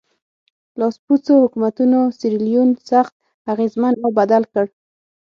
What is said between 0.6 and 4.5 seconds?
لاسپوڅو حکومتونو سیریلیون سخت اغېزمن او بدل